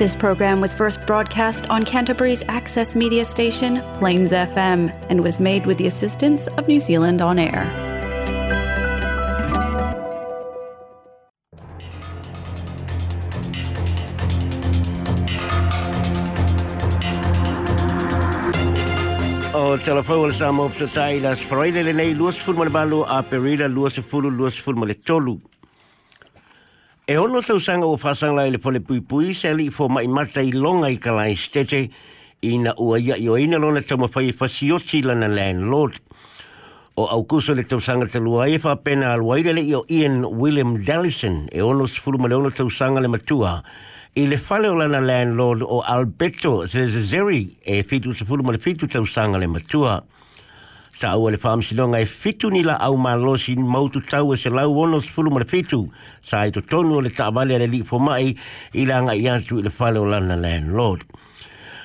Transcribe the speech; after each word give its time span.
This 0.00 0.16
program 0.20 0.62
was 0.64 0.72
first 0.76 1.00
broadcast 1.08 1.66
on 1.68 1.84
Canterbury's 1.88 2.42
access 2.58 2.96
media 3.00 3.22
station, 3.26 3.74
Plains 3.98 4.32
FM, 4.32 4.84
and 5.10 5.22
was 5.22 5.38
made 5.46 5.66
with 5.66 5.76
the 5.76 5.86
assistance 5.86 6.46
of 6.60 6.66
New 6.72 6.80
Zealand 6.84 7.20
On 7.20 7.38
Air. 7.38 7.68
o 19.62 19.76
telefau 19.84 20.22
le 20.26 20.32
samo 20.38 20.70
psa 20.72 20.88
tai 20.94 21.18
las 21.24 21.40
Friday 21.50 21.82
le 21.86 21.92
nei 22.00 22.14
luas 22.14 22.38
fulma 22.46 22.64
le 22.64 22.70
balu 22.76 23.02
a 23.18 23.22
perila 23.22 23.68
luas 23.74 24.00
fulu 24.12 24.30
luas 24.40 24.56
fulma 24.64 24.86
le 24.86 24.94
tolu. 25.12 25.36
E 27.12 27.16
ono 27.18 27.42
tau 27.42 27.58
sanga 27.58 27.86
o 27.86 27.98
whasanga 28.00 28.34
lai 28.36 28.46
e 28.46 28.50
le 28.52 28.58
pole 28.58 28.80
pui 28.80 29.02
pui, 29.02 29.34
se 29.34 29.50
li 29.52 29.64
i 29.64 29.68
fō 29.74 29.88
mai 29.90 30.06
mata 30.06 30.40
i 30.46 30.52
longa 30.54 30.86
i 30.86 30.94
ka 31.02 31.10
lai 31.10 31.34
stete, 31.34 31.80
i 32.46 32.52
na 32.62 32.70
ua 32.78 33.00
ia 33.02 33.16
i 33.18 33.26
o 33.26 33.34
ina 33.34 33.58
lona 33.58 33.82
tau 33.82 33.98
mawhai 33.98 34.28
e 34.30 34.36
whasioti 34.38 35.00
lana 35.02 35.26
landlord. 35.26 35.98
O 36.94 37.08
au 37.10 37.24
kuso 37.26 37.52
le 37.58 37.64
tau 37.66 37.80
sanga 37.82 38.06
talu 38.14 38.36
a 38.38 38.46
efa 38.54 38.76
pena 38.86 39.10
alu 39.16 39.32
airele 39.34 39.58
i 39.66 39.74
o 39.74 39.82
Ian 39.90 40.20
William 40.38 40.76
Dallison, 40.86 41.48
e 41.50 41.58
ono 41.60 41.90
sifuru 41.90 42.16
ma 42.22 42.28
le 42.30 42.34
ono 42.38 42.52
tau 42.54 42.70
sanga 42.70 43.00
le 43.02 43.08
matua, 43.10 43.56
i 44.14 44.28
le 44.30 44.38
whale 44.46 44.68
o 44.70 44.74
lana 44.78 45.00
landlord 45.00 45.62
o 45.66 45.80
Alberto 45.82 46.54
Zezeri, 46.70 47.56
e 47.58 47.82
fitu 47.82 48.12
sifuru 48.12 48.44
ma 48.46 48.52
le 48.54 48.58
fitu 48.62 48.86
tau 48.86 49.02
sanga 49.04 49.36
le 49.42 49.48
matua. 49.50 49.98
tau 51.00 51.22
ua 51.24 51.30
le 51.32 51.38
whaamisilonga 51.40 51.98
e 52.00 52.06
fitu 52.06 52.50
ni 52.52 52.60
la 52.62 52.74
au 52.84 52.96
malosi 53.00 53.54
mautu 53.56 54.00
tau 54.04 54.34
e 54.34 54.36
se 54.36 54.50
lau 54.52 54.74
ono 54.82 54.98
sifulu 55.00 55.30
mara 55.32 55.44
fitu 55.48 55.78
sa 56.28 56.42
e 56.44 56.50
to 56.52 56.60
tonu 56.60 56.94
o 56.94 57.00
le 57.00 57.08
taavale 57.08 57.56
le 57.62 57.66
li 57.72 57.80
fomai 57.88 58.26
i 58.76 58.84
la 58.84 58.98
nga 59.00 59.14
i 59.16 59.24
antu 59.32 59.58
i 59.58 59.62
le 59.64 59.72
whale 59.78 59.96
o 59.98 60.04
lana 60.04 60.36
landlord. 60.36 61.04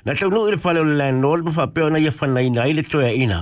Na 0.06 0.14
tau 0.20 0.28
nu 0.30 0.44
i 0.48 0.52
le 0.52 0.60
whale 0.64 0.80
o 0.84 0.84
landlord 0.84 1.46
ma 1.48 1.52
whapeo 1.56 1.88
na 1.96 2.00
ia 2.04 2.12
whanaina 2.12 2.68
i 2.68 2.74
le 2.76 2.84
toia 2.84 3.14
ina 3.16 3.40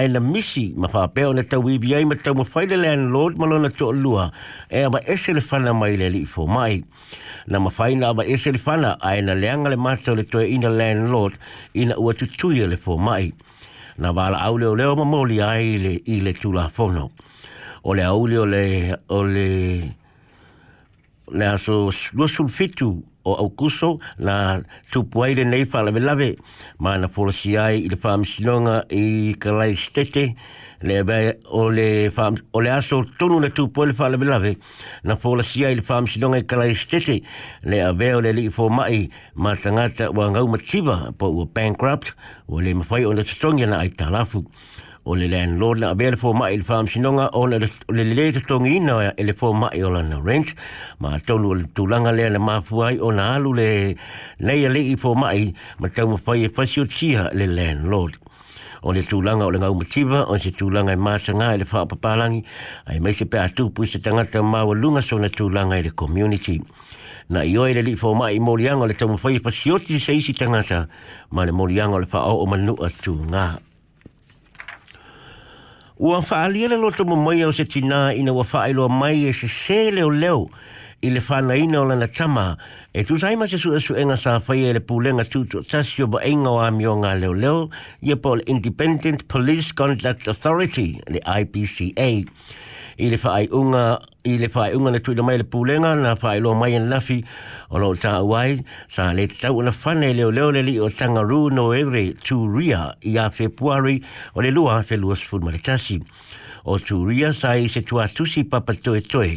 ai 0.00 0.08
na 0.08 0.20
misi 0.24 0.72
ma 0.80 0.88
whapeo 0.88 1.34
na 1.36 1.42
tau 1.44 1.60
ibi 1.68 1.92
ai 1.94 2.04
ma 2.08 2.16
tau 2.16 2.32
ma 2.32 2.40
mawhai 2.46 2.64
le 2.72 2.76
landlord 2.80 3.36
ma 3.38 3.46
lona 3.52 3.68
to 3.68 3.92
lua 3.92 4.30
e 4.72 4.86
ama 4.88 5.00
ese 5.04 5.36
le 5.36 5.44
whana 5.44 5.76
mai 5.76 5.92
le 6.00 6.08
li 6.08 6.24
fomai. 6.24 6.80
Na 7.52 7.58
ma 7.60 7.68
mawhai 7.68 8.00
na 8.00 8.14
ama 8.16 8.24
ese 8.24 8.48
le 8.56 8.60
whana 8.64 8.96
ai 9.00 9.20
na 9.28 9.36
leanga 9.36 9.68
le 9.68 9.76
mata 9.76 10.16
o 10.16 10.16
le 10.16 10.24
toia 10.24 10.48
ina 10.48 10.72
landlord 10.72 11.36
ina 11.74 12.00
ua 12.00 12.14
tutuia 12.14 12.64
le 12.64 12.80
fomai. 12.80 12.96
mai. 13.28 13.32
na 14.02 14.10
wala 14.12 14.36
au 14.46 14.58
leo 14.58 14.74
leo 14.76 14.96
ma 14.96 15.04
moli 15.04 15.40
ai 15.40 15.78
le 15.78 15.92
i 16.06 16.20
le 16.20 16.32
tula 16.34 16.68
fono. 16.68 17.10
O 17.84 17.94
le 17.94 18.02
au 18.02 18.26
leo 18.26 18.44
le, 18.46 18.64
o 19.08 19.22
le, 19.24 19.48
le 21.32 21.44
aso 21.54 21.90
lua 22.12 22.26
sulfitu 22.28 22.90
o 23.24 23.34
au 23.34 23.50
kuso 23.50 23.98
na 24.18 24.60
tupuaire 24.90 25.44
nei 25.44 25.64
wha 25.64 25.82
lawe 25.82 26.00
lawe 26.00 26.36
ma 26.78 26.98
na 26.98 27.08
polisi 27.08 27.56
ai 27.58 27.78
i 27.84 27.88
le 27.88 27.96
wha 28.02 28.16
misinonga 28.18 28.84
i 28.90 29.34
kalai 29.38 29.76
stete 29.76 30.34
le 30.82 31.02
ba 31.06 31.18
o 31.50 31.70
le 31.70 32.10
fam 32.10 32.34
o 32.52 32.60
le 32.60 32.70
aso 32.70 33.04
tonu 33.18 33.40
le 33.40 33.50
tu 33.50 33.68
pole 33.68 33.92
fa 33.94 34.08
le 34.08 34.16
belave 34.18 34.56
na 35.04 35.16
fo 35.16 35.36
la 35.36 35.42
sia 35.42 35.70
le 35.74 35.82
fam 35.82 36.06
sinonga 36.06 36.38
e 36.38 36.44
kala 36.46 36.66
estete 36.68 37.20
le 37.64 37.82
ave 37.82 38.12
o 38.14 38.20
le 38.20 38.32
li 38.32 38.48
fo 38.50 38.68
mai 38.68 39.06
ma 39.34 39.54
tangata 39.56 40.10
wa 40.10 40.30
ngau 40.30 40.48
matiba 40.48 41.12
po 41.18 41.30
u 41.30 41.46
bankrupt 41.46 42.14
o 42.48 42.58
le 42.60 42.74
mafai 42.74 43.04
o 43.06 43.12
le 43.12 43.22
tsongia 43.22 43.66
na 43.70 43.78
ai 43.84 43.90
talafu 43.94 44.42
o 45.04 45.14
le 45.16 45.26
landlord 45.26 45.80
na 45.80 45.90
abele 45.90 46.16
fo 46.16 46.32
mai 46.32 46.56
le 46.58 46.62
farm 46.64 46.86
sinonga 46.86 47.28
o 47.32 47.46
le 47.46 47.58
le 47.58 48.02
le 48.04 48.32
to 48.32 48.40
tongi 48.46 48.78
na 48.80 49.12
e 49.18 49.24
le 49.24 49.32
fo 49.34 49.52
mai 49.52 49.82
o 49.82 49.90
na 49.90 50.18
rent 50.22 50.52
ma 51.00 51.18
tonu 51.18 51.54
le 51.54 51.64
tulanga 51.74 52.12
le 52.14 52.28
le 52.30 52.38
mafuai 52.38 52.98
o 53.00 53.10
na 53.10 53.34
alu 53.34 53.52
le 53.54 53.94
nei 54.38 54.68
le 54.68 54.78
i 54.94 54.96
fo 54.96 55.14
mai 55.14 55.52
ma 55.78 55.88
tau 55.88 56.08
ma 56.10 56.16
fai 56.16 56.44
e 56.44 56.48
fasio 56.50 56.86
tia 56.86 57.30
le 57.34 57.46
landlord 57.46 58.14
o 58.84 58.90
le 58.92 59.02
tūlanga 59.06 59.46
o 59.46 59.50
le 59.54 59.58
ngau 59.62 59.76
mativa, 59.78 60.24
o 60.26 60.34
se 60.42 60.50
tūlanga 60.58 60.90
i 60.90 60.98
e 60.98 60.98
māsa 60.98 61.30
ngā 61.38 61.52
i 61.52 61.54
e 61.54 61.60
le 61.60 61.66
whaapapalangi, 61.70 62.40
ai 62.90 62.98
mai 62.98 63.12
se 63.14 63.28
pēr 63.30 63.52
tūpu 63.54 63.86
i 63.86 63.86
se 63.86 64.00
tangata 64.02 64.42
māua 64.42 64.74
lunga 64.74 65.04
so 65.06 65.20
na 65.22 65.30
tūlanga 65.30 65.78
i 65.78 65.84
le 65.86 65.92
community. 65.94 66.56
Na 67.30 67.44
i 67.46 67.54
oi 67.62 67.76
le 67.78 67.84
li 67.86 67.94
fō 67.94 68.10
mai 68.18 68.34
i 68.42 68.42
mōrianga 68.42 68.90
le 68.90 68.98
tamu 68.98 69.22
whai 69.22 69.36
i 69.38 69.38
fasioti 69.44 70.02
se 70.02 70.18
isi 70.18 70.34
tangata, 70.34 70.88
ma 71.30 71.44
le 71.46 71.54
mōrianga 71.54 71.94
o 71.94 72.02
le 72.02 72.10
whaau 72.10 72.42
o 72.42 72.48
manu 72.50 72.74
a 72.82 72.90
tū 72.90 73.14
ngā. 73.30 73.46
Ua 76.02 76.18
whaalia 76.18 76.66
le 76.66 76.78
loto 76.82 77.04
mamai 77.06 77.44
au 77.46 77.52
se 77.54 77.62
tina 77.70 78.08
ina 78.10 78.32
ua 78.34 78.42
whaailoa 78.42 78.90
mai 78.90 79.22
e 79.30 79.32
se 79.32 79.46
se 79.46 79.76
leo 79.94 80.08
leo 80.10 80.48
i 80.98 81.06
le 81.14 81.22
whanaina 81.22 81.78
o 81.78 81.84
lana 81.86 82.08
tama 82.10 82.46
e 82.90 83.04
tu 83.06 83.18
sai 83.22 83.36
ma 83.38 83.46
se 83.46 83.54
su 83.56 83.70
su 83.78 83.94
enga 83.94 84.16
sa 84.18 84.34
whaia 84.42 84.72
le 84.74 84.82
pūlenga 84.82 85.22
tūtu 85.30 85.62
ba 86.10 86.18
o 86.18 86.52
ngā 87.04 87.12
leo 87.22 87.34
leo 87.44 88.16
po 88.26 88.34
le 88.34 88.42
Independent 88.50 89.28
Police 89.28 89.70
Conduct 89.72 90.26
Authority 90.26 90.98
le 91.06 91.20
IPCA. 91.22 92.10
ile 93.02 93.18
fa 93.18 93.30
whaai 93.34 93.48
unga 93.58 93.82
i 94.32 94.36
le 94.40 94.46
whaai 94.54 94.74
unga 94.78 94.92
le 94.94 95.00
tui 95.06 95.16
na 95.18 95.22
mai 95.26 95.38
le 95.40 95.44
pūlenga 95.52 95.90
na 95.98 96.12
whaai 96.20 96.38
loa 96.44 96.54
mai 96.58 96.74
en 96.78 96.84
lafi 96.90 97.16
o 97.74 97.80
lo 97.82 97.88
tā 97.98 98.12
wai 98.22 98.52
sa 98.94 99.08
le 99.16 99.24
tau 99.32 99.62
na 99.66 99.72
whane 99.74 100.12
leo 100.18 100.28
leo 100.36 100.52
le 100.54 100.62
li 100.68 100.76
o 100.78 100.86
ru 101.32 101.40
no 101.56 101.64
egre 101.74 102.04
tū 102.28 102.36
ria 102.54 102.82
i 103.12 103.16
a 103.18 103.26
whepuari 103.38 103.96
o 104.34 104.42
le 104.44 104.50
lua 104.54 104.80
whe 104.90 104.96
lua 105.02 105.16
sifur 105.16 105.42
maritasi 105.48 105.98
o 106.64 106.78
tū 106.78 107.00
ria 107.08 107.32
sai 107.34 107.66
se 107.68 107.82
tua 107.82 108.06
tusi 108.08 108.44
papa 108.46 108.74
toe 108.76 109.00
toi 109.00 109.30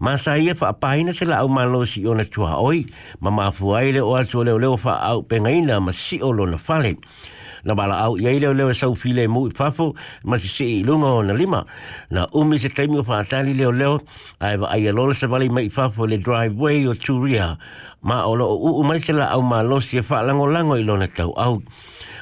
ma 0.00 0.16
sa 0.16 0.38
i 0.40 0.48
e 0.48 0.54
whaapaina 0.56 1.12
se 1.12 1.28
la 1.28 1.42
au 1.44 1.48
malo 1.52 1.84
si 1.84 2.06
o 2.08 2.16
na 2.16 2.24
tua 2.24 2.56
oi 2.62 2.86
ma 3.20 3.30
mafuai 3.42 3.92
le 3.92 4.00
o 4.00 4.16
atua 4.16 4.44
leo 4.48 4.58
leo 4.58 4.78
wha 4.80 4.96
au 5.12 5.22
pengaina 5.22 5.76
ma 5.80 5.92
si 5.92 6.22
o 6.24 6.32
lo 6.32 6.46
na 6.46 6.56
fa 6.56 6.80
le 6.86 6.96
na 7.64 7.74
bala 7.74 8.00
au 8.08 8.16
ye 8.16 8.38
le 8.38 8.52
le 8.52 8.72
sau 8.72 8.94
file 8.94 9.28
mu 9.28 9.50
fafo 9.54 9.94
ma 10.24 10.38
si 10.38 10.48
se 10.48 10.82
lunga 10.84 11.22
na 11.26 11.34
lima 11.34 11.64
na 12.10 12.26
umi 12.32 12.58
se 12.58 12.68
taimi 12.68 12.98
o 12.98 13.02
fatali 13.02 13.54
le 13.54 13.70
le 13.72 13.98
ai 14.40 14.56
ai 14.68 14.90
lo 14.92 15.12
se 15.12 15.26
vale 15.26 15.48
mai 15.50 15.68
fafo 15.68 16.06
le 16.06 16.18
driveway 16.18 16.86
o 16.86 16.94
turia 16.94 17.56
ma 18.02 18.24
o 18.26 18.34
lo 18.36 18.56
u 18.56 18.82
mai 18.84 19.00
se 19.00 19.12
la 19.12 19.26
au 19.34 19.42
ma 19.42 19.62
lo 19.62 19.80
se 19.80 20.02
fa 20.02 20.22
lango 20.22 20.46
lango 20.46 20.76
i 20.76 20.82
lo 20.84 20.96
na 20.96 21.06
tau 21.06 21.32
au 21.36 21.60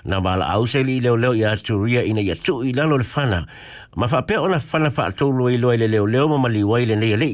na 0.04 0.21
bala 0.21 0.47
au 0.56 0.66
se 0.66 0.78
li 0.82 1.00
le 1.00 1.15
le 1.16 1.37
ya 1.38 1.56
turia 1.56 2.03
ina 2.04 2.21
ya 2.21 2.34
tu 2.34 2.62
i 2.65 2.72
lo 2.72 2.97
le 2.98 3.04
fana 3.04 3.47
ma 3.97 4.09
fa 4.09 4.22
pe 4.22 4.37
ona 4.38 4.59
fana 4.59 4.91
fa 4.91 5.10
tolu 5.12 5.48
i 5.50 5.56
lo 5.59 5.71
le 5.71 5.87
le 5.87 5.87
le 6.03 6.06
leo 6.12 6.27
ma 6.28 6.34
li 6.48 6.62
maliwai 6.62 6.87
le 6.87 6.94
le 6.97 7.16
le 7.16 7.31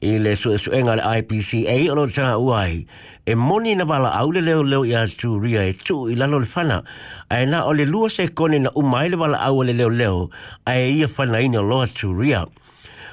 i 0.00 0.16
le 0.18 0.36
su 0.36 0.54
su 0.58 0.70
enga 0.72 0.94
le 0.94 1.02
IPCA 1.18 1.90
o 1.90 1.94
lo 1.96 2.06
tanga 2.08 2.38
uai. 2.38 2.86
E 3.26 3.34
moni 3.34 3.74
na 3.74 3.84
bala 3.84 4.10
au 4.20 4.30
le 4.30 4.40
leo 4.40 4.62
leo 4.62 4.84
i 4.84 4.94
a 4.94 5.08
turia 5.08 5.64
e 5.66 5.72
tu 5.74 6.06
i 6.08 6.14
lalo 6.14 6.38
le 6.38 6.46
fana. 6.46 6.82
Ai 7.30 7.46
na 7.46 7.66
o 7.66 7.72
le 7.72 7.84
lua 7.84 8.08
se 8.08 8.28
kone 8.28 8.58
na 8.62 8.70
umai 8.76 9.10
le 9.10 9.16
bala 9.16 9.38
au 9.48 9.62
le 9.62 9.72
leo 9.72 9.88
leo 9.90 10.30
ai 10.66 10.92
ia 11.02 11.08
fana 11.08 11.40
ina 11.42 11.60
loa 11.60 11.86
turia. 11.86 12.46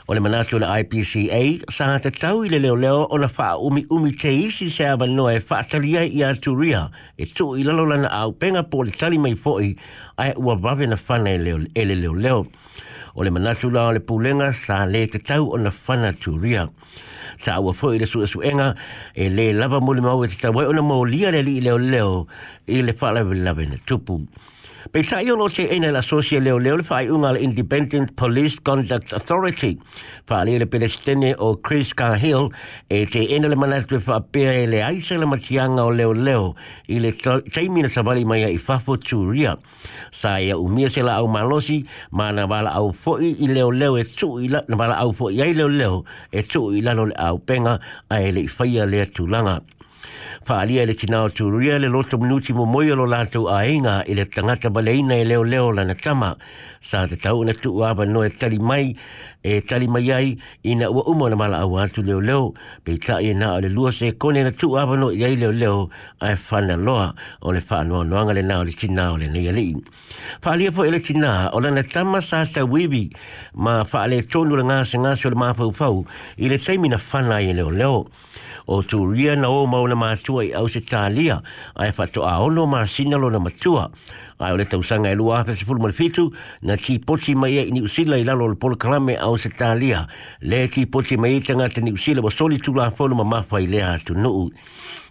O 0.07 0.13
le 0.13 0.19
manatu 0.21 0.59
le 0.59 0.69
IPCA 0.79 1.65
sa 1.73 1.97
te 1.97 2.11
tau 2.13 2.45
i 2.45 2.49
le 2.49 2.59
leo 2.59 2.75
leo 2.75 3.07
o 3.09 3.17
na 3.17 3.27
faa 3.27 3.57
umi 3.57 3.85
umi 3.89 4.11
te 4.13 4.29
isi 4.31 4.69
se 4.69 4.85
aba 4.85 5.07
noa 5.07 5.33
e 5.35 5.39
faa 5.41 5.63
talia 5.65 6.05
i 6.05 6.21
a 6.23 6.35
turia 6.37 6.91
e 7.17 7.25
tu 7.25 7.55
i 7.57 7.63
lalo 7.65 7.85
lana 7.89 8.07
au 8.13 8.31
penga 8.37 8.61
po 8.63 8.85
le 8.85 8.91
tali 8.93 9.17
mai 9.17 9.33
foi 9.35 9.73
ai 10.21 10.31
ua 10.37 10.55
bave 10.61 10.85
na 10.85 10.95
fana 10.95 11.33
e, 11.33 11.33
e 11.33 11.39
le 11.89 11.95
leo 11.97 12.13
leo. 12.13 12.13
leo 12.13 12.41
o 13.15 13.23
le 13.23 13.31
manatu 13.31 13.69
la 13.71 13.87
o 13.87 13.91
le 13.93 13.99
pulenga 14.01 14.51
sa 14.53 14.85
le 14.91 15.01
te 15.07 15.17
tau 15.29 15.53
o 15.55 15.57
na 15.57 15.71
whana 15.87 16.11
turia. 16.23 16.65
Sa 17.43 17.55
awa 17.61 17.71
fo 17.73 17.93
i 17.95 17.99
le 18.01 18.05
su 18.11 18.21
suenga 18.27 18.67
e 19.15 19.29
le 19.29 19.47
lava 19.55 19.79
mo 19.79 19.93
le 19.95 20.01
mau 20.03 20.21
e 20.23 20.27
te 20.27 20.35
tau 20.43 20.51
wai 20.57 20.65
o 20.67 20.73
na 20.75 20.81
mo 20.83 20.99
lia 21.07 21.31
le 21.31 21.41
li 21.47 21.55
leo 21.63 21.77
leo 21.77 22.11
i 22.67 22.81
le 22.83 22.91
whalawe 22.99 23.35
lawe 23.45 23.63
na 23.71 23.77
tupu. 23.87 24.19
Pe 24.93 25.01
sa 25.03 25.17
i 25.19 25.29
olo 25.33 25.47
te 25.51 25.65
ene 25.75 25.89
la 25.91 25.99
sosia 26.05 26.39
leo 26.39 26.59
leo 26.61 26.77
le 26.77 26.83
fai 26.85 27.09
unga 27.11 27.33
Independent 27.39 28.11
Police 28.15 28.59
Conduct 28.63 29.13
Authority. 29.13 29.75
Fa 30.27 30.43
le 30.45 30.57
le 30.59 30.65
pelestene 30.67 31.33
o 31.37 31.55
Chris 31.59 31.93
Cahill 31.93 32.47
e 32.89 33.05
te 33.07 33.25
ene 33.35 33.49
le 33.49 33.55
manatu 33.55 33.95
e 33.95 33.99
fa 33.99 34.21
pia 34.21 34.53
e 34.53 34.67
le 34.67 34.81
aisa 34.83 35.17
le 35.17 35.25
matianga 35.25 35.83
o 35.83 35.91
leo 35.91 36.13
leo 36.13 36.55
i 36.87 36.99
le 36.99 37.11
taimina 37.51 37.89
sa 37.89 38.01
vali 38.03 38.25
mai 38.25 38.45
i 38.47 38.57
fafo 38.57 38.95
tūria. 38.97 39.57
Sa 40.13 40.37
ia 40.39 40.57
umia 40.57 40.89
se 40.89 41.03
la 41.03 41.17
au 41.19 41.27
malosi 41.27 41.81
ma 42.11 42.31
na 42.31 42.45
wala 42.47 42.71
au 42.79 42.93
foi 42.93 43.33
i 43.33 43.47
leo 43.51 43.71
leo 43.71 43.97
e 43.97 44.03
tu 44.05 44.37
i 44.39 44.47
la 44.47 44.61
na 44.69 44.77
wala 44.79 44.97
au 45.03 45.11
foi 45.13 45.41
ai 45.41 45.53
leo 45.53 45.67
leo 45.67 46.03
e 46.31 46.43
tu 46.43 46.69
i 46.71 46.81
lalo 46.81 47.05
le 47.11 47.15
au 47.29 47.37
penga 47.39 47.79
a 48.09 48.21
ele 48.21 48.45
i 48.45 48.47
faya 48.49 48.85
le 48.89 49.05
tulanga. 49.05 49.33
langa. 49.43 49.61
Paalia 50.45 50.83
i 50.83 50.85
le 50.85 50.93
tinao 50.93 51.29
tuuria 51.31 51.79
le 51.79 51.87
loto 51.87 52.19
minuti 52.19 52.53
momoi 52.53 52.91
o 52.91 52.95
lo 52.95 53.07
latou 53.09 53.47
aiga 53.49 54.03
i 54.05 54.13
le 54.13 54.25
tagata 54.27 54.69
baleina 54.69 55.15
e 55.15 55.23
leo 55.25 55.71
lana 55.73 55.95
tama 55.97 56.37
sa 56.85 57.07
tatau 57.09 57.41
ona 57.41 57.53
tuu 57.57 57.81
avanoe 57.81 58.29
tali 58.37 58.59
mai 58.61 58.93
e 59.47 59.61
tali 59.61 59.85
mai 59.87 60.09
ai 60.09 60.37
ina 60.65 60.89
ua 60.89 61.03
umo 61.05 61.29
na 61.29 61.35
mala 61.37 61.57
awa 61.61 61.85
tu 61.87 62.01
leo 62.01 62.17
leo 62.21 62.53
pe 62.83 62.97
ta 62.97 63.21
e 63.21 63.29
na 63.33 63.53
ale 63.53 63.69
lua 63.69 63.91
se 63.93 64.09
kone 64.17 64.41
na 64.43 64.49
tu 64.51 64.73
abano 64.73 65.11
i 65.13 65.21
ai 65.23 65.35
leo 65.37 65.51
leo 65.53 65.79
ai 66.19 66.33
whana 66.49 66.73
loa 66.75 67.13
o 67.45 67.53
le 67.53 67.61
wha 67.69 67.77
anua 67.79 68.01
noanga 68.03 68.33
le 68.33 68.41
na 68.41 68.57
o 68.65 68.65
le 68.65 68.71
tina 68.73 69.11
o 69.13 69.17
le 69.21 69.27
nei 69.29 69.45
alii 69.47 69.77
wha 70.43 70.57
lia 70.57 70.71
po 70.73 70.81
e 70.85 70.89
le 70.89 70.97
tina 70.99 71.51
o 71.53 71.59
lana 71.61 71.83
tama 71.85 72.21
sa 72.25 72.41
sa 72.49 72.65
wibi 72.65 73.11
ma 73.53 73.85
wha 73.85 74.07
le 74.09 74.21
tonu 74.25 74.55
le 74.57 74.63
ngase 74.65 74.97
ngase 74.97 75.27
o 75.29 75.29
le 75.29 75.37
mafau 75.37 75.69
fau 75.73 76.05
i 76.41 76.49
le 76.49 76.57
teimi 76.57 76.89
na 76.89 76.97
whana 76.97 77.37
i 77.37 77.53
leo 77.53 77.69
leo 77.69 78.09
o 78.67 78.81
tu 78.81 78.97
ria 79.11 79.35
na 79.37 79.45
o 79.47 79.67
mau 79.69 79.85
na 79.87 79.93
matua 79.95 80.41
i 80.45 80.53
au 80.57 80.65
se 80.67 80.81
talia 80.81 81.37
ai 81.77 81.93
wha 81.97 82.07
to 82.09 82.25
a 82.25 82.41
ono 82.41 82.65
ma 82.65 82.81
sinalo 82.89 83.29
na 83.29 83.37
matua 83.39 83.91
ai 84.39 84.51
ole 84.51 84.65
tau 84.65 84.83
sanga 84.83 85.09
e 85.09 85.15
lua 85.15 85.37
hape 85.37 85.55
se 85.55 85.65
fulu 85.65 85.79
malifitu 85.79 86.29
na 86.61 86.75
ti 86.77 86.99
poti 86.99 87.35
mai 87.35 87.55
e 87.57 87.69
ni 87.71 87.81
usila 87.81 88.17
i 88.17 88.23
lalo 88.23 88.47
le 88.51 88.55
polo 88.55 88.75
kalame 88.75 89.15
au 89.15 89.37
se 89.37 89.49
talia 89.49 90.07
le 90.41 90.67
ti 90.67 90.85
poti 90.87 91.17
mai 91.17 91.37
e 91.39 91.39
tanga 91.41 91.69
te 91.69 91.81
ni 91.81 91.91
usila 91.91 92.21
wa 92.21 92.29
soli 92.31 92.57
tu 92.59 92.73
la 92.73 92.91
fono 92.91 93.15
ma 93.15 93.23
mafa 93.23 93.59
i 93.63 93.67
lea 93.67 93.97
tu 94.03 94.13
nuu 94.13 94.49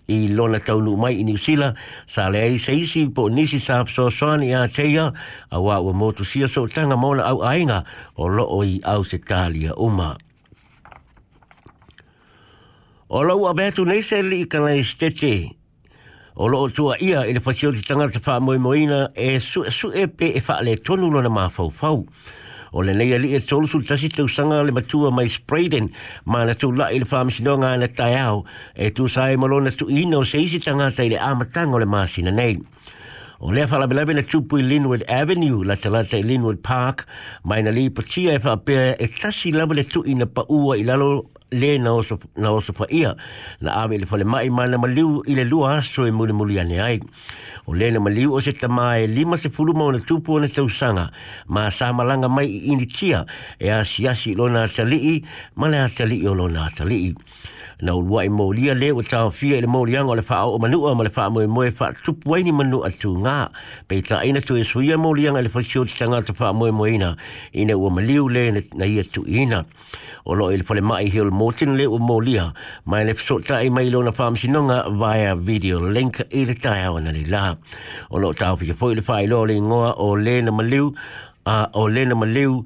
i 0.09 0.29
lona 0.29 0.61
tau 0.61 0.81
nuu 0.81 0.97
mai 0.97 1.17
i 1.17 1.25
ni 1.25 1.32
usila 1.41 1.73
sa 2.06 2.29
le 2.29 2.38
ai 2.43 2.59
se 2.59 2.73
isi 2.76 3.09
po 3.09 3.29
nisi 3.32 3.61
sa 3.61 3.81
hapso 3.81 4.11
soani 4.12 4.53
a 4.55 4.69
teia 4.69 5.09
a 5.49 5.56
wa 5.61 5.81
ua 5.81 5.93
motu 5.97 6.25
sia 6.25 6.49
so 6.49 6.67
tanga 6.69 6.97
maona 6.97 7.25
au 7.25 7.41
ainga 7.43 7.85
o 8.21 8.29
loo 8.29 8.61
i 8.62 8.76
au 8.85 9.05
se 9.05 9.19
talia 9.19 9.75
uma 9.76 10.17
O 13.15 13.21
lau 13.23 13.44
abetu 13.47 13.85
nei 13.87 14.03
se 14.03 14.23
li 14.26 14.43
kanai 14.49 14.82
stete 14.82 15.35
o 16.36 16.48
loo 16.48 16.69
tua 16.69 16.96
ia 17.00 17.20
i 17.25 17.32
le 17.32 17.38
fasioti 17.40 17.81
tangata 17.81 18.19
wha 18.32 18.40
moe 18.40 18.58
moina 18.58 19.08
e 19.14 19.38
su, 19.40 19.62
su 19.70 19.90
e 19.92 20.06
pe 20.08 20.32
e 20.34 20.42
wha 20.48 20.60
le 20.62 20.76
tonu 20.78 21.08
lona 21.10 21.28
ma 21.31 21.48
fau 21.48 21.70
fau. 21.70 22.04
O 22.72 22.82
le 22.82 22.92
nei 22.92 23.12
ali 23.14 23.32
e 23.34 23.40
tolu 23.44 23.66
sul 23.66 23.86
tasi 23.86 24.08
tau 24.08 24.26
sanga 24.26 24.60
le 24.62 24.72
matua 24.72 25.12
mai 25.14 25.28
spreiden 25.28 25.92
ma 26.25 26.42
na 26.44 26.54
tau 26.54 26.72
lai 26.72 26.98
le 26.98 27.06
wha 27.08 27.22
misino 27.25 27.54
ngā 27.62 27.70
na 27.78 27.86
tai 27.86 28.16
au 28.19 28.40
e 28.75 28.90
tu 28.90 29.06
sae 29.06 29.36
malo 29.38 29.60
na 29.62 29.70
tu 29.70 29.86
ina 29.86 30.19
o 30.19 30.25
se 30.26 30.42
isi 30.42 30.58
tangata 30.58 31.04
i 31.04 31.08
le 31.12 31.19
amatango 31.22 31.78
le 31.78 31.86
maasina 31.86 32.34
nei. 32.34 32.58
O 33.46 33.52
lea 33.52 33.69
wha 33.70 33.78
labi 33.78 33.94
labi 33.94 34.14
na 34.19 34.22
tupu 34.22 34.58
i 34.58 34.62
Linwood 34.66 35.04
Avenue 35.06 35.62
la 35.64 35.76
talata 35.76 36.19
i 36.19 36.26
Linwood 36.26 36.58
Park 36.66 37.06
mai 37.44 37.62
na 37.62 37.70
li 37.70 37.87
patia 37.90 38.34
e 38.34 38.38
wha 38.42 38.56
apea 38.58 38.96
e 38.98 39.06
tasi 39.06 39.52
labi 39.54 39.76
le 39.78 39.84
tu 39.87 40.02
ina 40.02 40.26
pa 40.26 40.42
ua 40.48 40.75
i 40.75 40.82
lalo 40.82 41.28
le 41.54 41.78
na 41.78 41.90
oso 41.94 42.18
na 42.36 42.50
oso 42.50 42.72
pa 42.74 42.84
ia 42.90 43.14
na 43.62 43.82
ave 43.84 43.98
le 43.98 44.06
fole 44.06 44.24
mai 44.26 44.50
mai 44.50 44.66
na 44.68 44.78
maliu 44.78 45.22
i 45.30 45.36
le 45.38 45.44
lua 45.46 45.80
so 45.86 46.02
e 46.04 46.10
muli 46.10 46.32
muli 46.34 46.58
ane 46.58 46.80
ai 46.82 46.98
o 47.66 47.72
le 47.74 47.90
na 47.94 48.02
maliu 48.02 48.34
o 48.34 48.40
se 48.42 48.52
tama 48.52 48.96
e 48.98 49.06
lima 49.06 49.38
se 49.38 49.48
fulu 49.50 49.72
mauna 49.74 50.02
tupu 50.02 50.34
o 50.34 50.38
na 50.42 50.48
tausanga 50.50 51.08
ma 51.46 51.68
sa 51.70 51.92
malanga 51.92 52.28
mai 52.28 52.48
i 52.50 52.70
inditia 52.74 53.24
e 53.58 53.70
a 53.70 53.84
si 53.84 54.08
asi 54.10 54.34
lo 54.34 54.48
na 54.50 54.66
atalii 54.66 55.22
ma 55.56 55.70
le 55.70 55.84
atalii 55.86 56.26
o 56.26 56.34
lo 56.34 56.50
na 56.50 56.66
atalii 56.68 57.14
na 57.84 57.92
ulua 57.98 58.22
i 58.24 58.30
maulia 58.30 58.74
le 58.78 58.90
ua 58.94 59.02
taofia 59.02 59.58
i 59.58 59.62
le 59.62 59.66
mauliaga 59.68 60.08
o 60.08 60.14
le 60.14 60.22
faaau 60.22 60.54
o 60.56 60.58
manua 60.62 60.92
ma 60.94 61.04
le 61.06 61.10
faamoemoe 61.10 61.72
faatupu 61.74 62.34
ai 62.38 62.44
ni 62.46 62.52
manua 62.54 62.88
tugā 62.94 63.38
pei 63.90 63.98
taʻaina 64.06 64.40
tuesuia 64.46 64.96
mauliaga 64.98 65.42
i 65.42 65.44
le 65.46 65.50
faisio 65.52 65.84
te 65.84 65.98
tagata 66.02 66.32
faamoemoeina 66.38 67.14
ina 67.52 67.74
ua 67.76 67.90
maliu 67.90 68.28
lē 68.30 68.46
na 68.78 68.86
ia 68.86 69.02
tuuiina 69.04 69.64
o 70.24 70.34
loo 70.38 70.54
i 70.54 70.62
le 70.62 70.64
folemaʻi 70.64 71.10
hiolmo 71.12 71.44
mō 71.44 71.50
tina 71.58 71.73
le 71.76 71.85
o 71.93 71.99
mō 72.00 72.14
liha, 72.25 72.46
mai 72.88 73.05
le 73.05 73.12
fiso 73.19 73.37
ta 73.46 73.58
e 73.64 73.69
mai 73.73 73.91
lona 73.93 74.11
whaam 74.17 74.37
sinonga 74.41 74.79
via 75.00 75.35
video 75.35 75.81
link 75.93 76.17
i 76.41 76.44
le 76.49 76.55
tai 76.64 76.81
hawa 76.87 77.00
na 77.05 77.11
le 77.17 77.25
la. 77.32 77.43
O 78.11 78.19
lo 78.23 78.32
tau 78.41 78.56
fika 78.61 78.73
fwoi 78.81 78.94
le 78.99 79.02
whai 79.08 79.26
lo 79.29 79.43
le 79.50 79.55
ngoa 79.61 79.93
o 80.06 80.14
lena 80.17 80.50
maliu, 80.61 80.88
a 81.44 81.58
o 81.75 81.87
lena 81.88 82.14
maliu, 82.23 82.62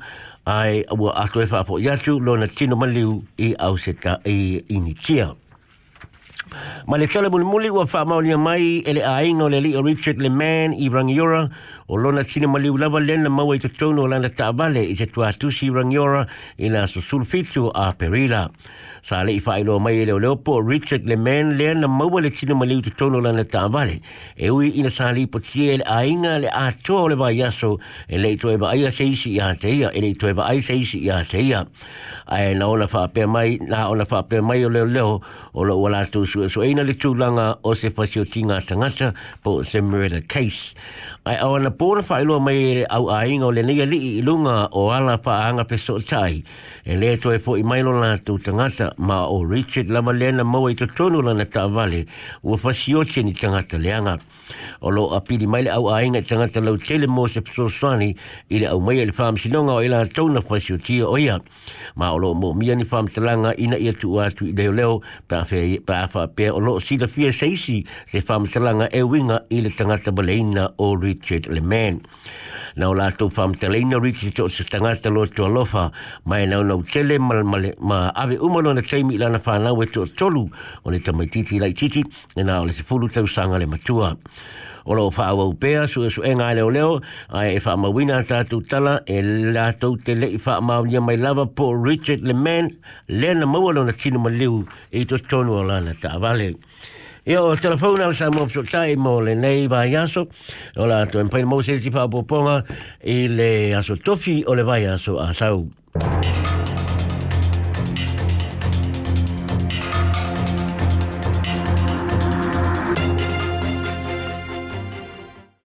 ai 0.47 0.85
ua 0.99 1.17
ato 1.25 1.41
e 1.43 1.47
whaafo 1.51 1.81
i 1.83 1.89
atu 1.97 2.19
lona 2.21 2.47
tino 2.49 2.77
maliu 2.77 3.19
i 3.39 3.53
au 3.59 3.77
se 3.79 3.93
ta 3.93 4.19
e 4.25 4.39
initia. 4.69 5.29
Thank 5.39 5.48
Ma 6.87 6.97
le 6.97 7.07
tala 7.07 7.29
muli 7.29 7.45
muli 7.45 7.69
wa 7.69 7.85
wha 7.85 8.05
maoli 8.05 8.33
mai 8.39 8.83
ele 8.87 9.05
a 9.05 9.23
inga 9.23 9.45
o 9.45 9.49
le 9.49 9.61
li 9.61 9.77
o 9.77 9.83
Richard 9.83 10.19
Le 10.21 10.31
Man 10.31 10.73
i 10.73 10.89
Rangiora 10.89 11.49
o 11.89 11.97
lona 11.97 12.25
tina 12.25 12.49
mali 12.49 12.69
ulawa 12.71 13.01
lena 13.05 13.29
maua 13.29 13.57
i 13.57 13.59
totono 13.59 14.03
o 14.05 14.09
lana 14.09 14.31
taavale 14.31 14.81
i 14.83 14.95
te 14.97 15.07
tuatusi 15.07 15.69
Rangiora 15.71 16.27
i 16.59 16.69
na 16.69 16.87
susulfitu 16.87 17.71
a 17.75 17.93
Perila. 17.93 18.49
sa 19.03 19.23
le 19.25 19.33
i 19.37 19.41
fai 19.41 19.63
loa 19.65 19.79
mai 19.79 20.01
e 20.03 20.05
leo 20.05 20.19
leo 20.19 20.37
po 20.37 20.61
Richard 20.61 21.07
Le 21.07 21.17
Man 21.17 21.57
lea 21.59 21.75
na 21.75 21.87
maua 21.89 22.21
le 22.23 22.31
tino 22.31 22.55
maliu 22.55 22.81
te 22.83 22.91
tono 22.91 23.21
lana 23.21 23.45
ta 23.45 23.63
avale 23.69 24.01
e 24.37 24.49
ui 24.51 24.71
ina 24.79 24.91
sa 24.91 25.11
li 25.11 25.27
po 25.27 25.39
tie 25.41 25.77
le 25.79 25.85
ainga 25.85 26.39
le 26.43 26.49
a 26.51 26.73
toa 26.83 27.09
le 27.11 27.15
vai 27.17 27.35
yaso 27.39 27.79
e 28.09 28.19
le 28.19 28.35
i 28.35 28.37
toa 28.37 28.53
eba 28.59 28.69
aia 28.73 28.91
se 28.91 29.05
isi 29.05 29.35
i 29.39 29.41
hante 29.41 29.69
ia 29.71 29.91
e 29.95 30.01
le 30.01 30.11
i 30.11 30.15
toa 30.17 30.31
eba 30.35 30.47
aia 30.47 30.63
se 30.63 30.73
isi 30.75 30.99
i 31.07 31.11
hante 31.13 31.39
ia 31.39 31.65
ae 32.27 32.55
na 32.59 32.67
ona 32.69 32.87
fa 32.89 33.05
apea 33.09 33.29
mai 33.29 33.59
na 33.63 33.87
ona 33.89 34.05
fa 34.05 34.23
apea 34.23 34.43
mai 34.43 34.65
o 34.65 34.71
leo 34.71 34.85
leo 34.87 35.21
o 35.55 35.65
lo 35.65 35.79
ua 35.79 36.05
tu 36.07 36.25
su 36.27 36.49
so 36.49 36.61
eina 36.63 36.83
le 36.83 36.97
langa 37.17 37.59
o 37.63 37.75
se 37.75 37.91
fasio 37.91 38.25
tinga 38.25 38.61
tangata 38.61 39.13
po 39.43 39.63
se 39.63 39.81
murder 39.81 40.21
case 40.27 40.75
ai 41.27 41.37
au 41.41 41.55
ana 41.55 41.69
pōna 41.71 42.03
fai 42.03 42.25
loa 42.25 42.41
mai 42.41 42.83
e 42.83 42.85
au 42.89 43.11
ainga 43.11 43.47
o 43.47 43.51
le 43.53 43.63
nia 43.63 43.85
li 43.87 44.17
i 44.19 44.23
lunga 44.23 44.69
o 44.73 44.91
ala 44.91 45.19
fa 45.19 45.47
anga 45.49 45.65
peso 45.65 46.01
tai 46.03 46.43
e 46.85 46.97
le 46.97 47.17
toa 47.19 47.35
e 47.35 47.39
fo 47.39 47.57
i 47.57 47.63
mailo 47.63 47.93
la 47.99 48.17
tu 48.19 48.39
tangata 48.39 48.88
ma 48.97 49.25
o 49.29 49.45
Richard 49.45 49.91
lama 49.91 50.13
lena 50.13 50.45
mau 50.45 50.67
i 50.69 50.75
tatonu 50.75 51.23
lana 51.23 51.45
ta 51.45 51.65
avale 51.69 52.07
ua 52.43 52.57
fasioche 52.57 53.23
ni 53.23 53.33
tangata 53.33 53.79
leanga. 53.79 54.19
O 54.81 54.89
lo 54.91 55.11
apili 55.15 55.47
maile 55.47 55.69
au 55.73 55.91
ainga 55.93 56.23
tangata 56.23 56.61
lau 56.65 56.77
tele 56.79 57.07
mo 57.07 57.27
se 57.29 57.41
psoswani 57.43 58.15
i 58.51 58.59
le 58.63 58.67
au 58.71 58.81
maia 58.81 59.05
le 59.05 59.13
faam 59.13 59.37
sinonga 59.37 59.75
o 59.77 59.83
ila 59.85 60.01
e 60.05 60.09
tauna 60.09 60.41
fasiotia 60.41 61.05
o 61.07 61.19
ia. 61.19 61.39
Ma 61.97 62.13
o 62.15 62.19
lo 62.19 62.35
mo 62.35 62.53
mia 62.55 62.75
ni 62.77 62.85
faam 62.87 63.09
talanga 63.09 63.53
ina 63.61 63.77
ia 63.77 63.93
tu 63.93 64.19
atu 64.21 64.49
i 64.49 64.53
leo 64.55 64.73
leo 64.73 65.03
pa 65.29 65.43
afa 65.45 66.27
pia 66.29 66.55
o 66.55 66.61
lo 66.61 66.79
sila 66.81 67.07
fia 67.09 67.33
seisi 67.33 67.85
se 68.07 68.21
faam 68.21 68.47
talanga 68.49 68.89
e 68.95 69.03
winga 69.03 69.45
i 69.51 69.61
le 69.61 69.69
tangata 69.71 70.11
baleina 70.13 70.71
o 70.79 70.95
Richard 70.97 71.47
le 71.53 71.61
man 71.61 72.01
na 72.77 72.91
o 72.91 72.95
lātou 72.95 73.29
whamtaleina 73.33 74.01
riti 74.03 74.33
to 74.35 74.49
se 74.51 74.65
tangata 74.65 75.11
lo 75.15 75.25
tua 75.27 75.49
lofa 75.49 75.91
mai 76.25 76.45
nau 76.47 76.63
nau 76.63 76.83
tele 76.83 77.19
mal, 77.19 77.43
mal, 77.45 77.71
ma 77.81 78.13
ave 78.17 78.37
umano 78.39 78.73
na 78.75 78.81
teimi 78.83 79.15
ilana 79.17 79.39
whanau 79.39 79.81
e 79.85 79.87
to 79.91 80.05
tolu 80.13 80.45
o 80.85 80.91
ne 80.91 80.99
tamai 80.99 81.29
titi 81.31 81.59
lai 81.59 81.73
titi 81.73 82.01
e 82.35 82.43
nā 82.43 82.61
o 82.61 82.65
le 82.65 82.73
se 82.73 82.83
fulu 82.83 83.09
tau 83.09 83.27
sanga 83.27 83.59
le 83.59 83.67
matua 83.67 84.13
o 84.87 84.93
lo 84.95 85.11
fa 85.11 85.27
au 85.33 85.53
pea 85.55 85.87
su 85.89 86.03
e 86.05 86.11
su 86.11 86.23
enga 86.23 86.53
le 86.57 86.63
o 86.67 86.71
leo 86.71 87.01
ai 87.31 87.57
e 87.57 87.59
fa 87.61 87.77
ma 87.77 87.89
wina 87.89 88.23
ta 88.27 88.43
tu 88.45 88.61
tala 88.63 89.01
e 89.07 89.23
la 89.23 89.73
tau 89.73 89.97
te 89.97 90.15
le 90.15 90.39
fa 90.39 90.61
ma 90.61 90.79
o 90.79 91.01
mai 91.01 91.17
lava 91.19 91.47
po 91.47 91.73
richard 91.75 92.21
le 92.25 92.33
man 92.35 92.69
le 93.09 93.35
na 93.35 93.47
mo 93.47 93.71
lo 93.71 93.85
na 93.85 93.93
tino 93.93 94.19
ma 94.19 94.29
leu 94.31 94.65
e 94.93 95.05
to 95.05 95.17
tonu 95.19 95.53
o 95.63 95.63
la 95.63 95.81
na 95.81 95.93
ta 95.93 96.19
vale 96.19 96.55
Yo, 97.29 97.55
telefona 97.61 98.07
à 98.07 98.15
sa 98.15 98.31
mopso 98.31 98.63
tai 98.65 98.97
mo 98.97 99.21
le 99.21 99.35
nei 99.35 99.69
to 99.69 101.21
empai 101.21 101.45
mo 101.45 101.61
se 101.61 101.73
Et 103.03 103.29
le 103.29 104.55
le 104.55 105.19
a 105.19 106.48